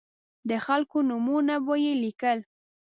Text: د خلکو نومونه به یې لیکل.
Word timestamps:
د 0.49 0.51
خلکو 0.65 0.97
نومونه 1.09 1.55
به 1.65 1.73
یې 1.83 1.93
لیکل. 2.03 2.39